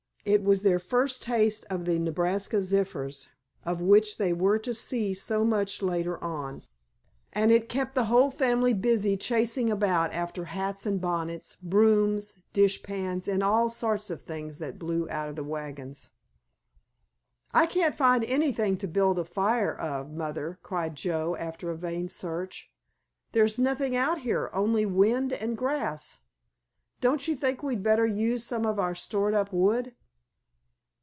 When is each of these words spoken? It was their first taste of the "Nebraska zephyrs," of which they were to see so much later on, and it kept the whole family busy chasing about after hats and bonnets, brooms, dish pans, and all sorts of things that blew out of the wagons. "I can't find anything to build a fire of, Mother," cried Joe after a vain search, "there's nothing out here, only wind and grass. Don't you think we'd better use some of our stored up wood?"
It 0.23 0.43
was 0.43 0.61
their 0.61 0.77
first 0.77 1.23
taste 1.23 1.65
of 1.71 1.85
the 1.85 1.97
"Nebraska 1.97 2.61
zephyrs," 2.61 3.27
of 3.65 3.81
which 3.81 4.19
they 4.19 4.33
were 4.33 4.59
to 4.59 4.71
see 4.71 5.15
so 5.15 5.43
much 5.43 5.81
later 5.81 6.23
on, 6.23 6.61
and 7.33 7.51
it 7.51 7.67
kept 7.67 7.95
the 7.95 8.05
whole 8.05 8.29
family 8.29 8.71
busy 8.73 9.17
chasing 9.17 9.71
about 9.71 10.13
after 10.13 10.45
hats 10.45 10.85
and 10.85 11.01
bonnets, 11.01 11.55
brooms, 11.63 12.37
dish 12.53 12.83
pans, 12.83 13.27
and 13.27 13.41
all 13.41 13.67
sorts 13.67 14.11
of 14.11 14.21
things 14.21 14.59
that 14.59 14.77
blew 14.77 15.07
out 15.09 15.27
of 15.27 15.35
the 15.35 15.43
wagons. 15.43 16.11
"I 17.51 17.65
can't 17.65 17.95
find 17.95 18.23
anything 18.25 18.77
to 18.77 18.87
build 18.87 19.17
a 19.17 19.25
fire 19.25 19.73
of, 19.75 20.11
Mother," 20.11 20.59
cried 20.61 20.93
Joe 20.95 21.35
after 21.35 21.71
a 21.71 21.75
vain 21.75 22.09
search, 22.09 22.71
"there's 23.31 23.57
nothing 23.57 23.95
out 23.95 24.19
here, 24.21 24.51
only 24.53 24.85
wind 24.85 25.33
and 25.33 25.57
grass. 25.57 26.19
Don't 27.01 27.27
you 27.27 27.35
think 27.35 27.63
we'd 27.63 27.81
better 27.81 28.05
use 28.05 28.43
some 28.43 28.67
of 28.67 28.77
our 28.77 28.93
stored 28.93 29.33
up 29.33 29.51
wood?" 29.51 29.95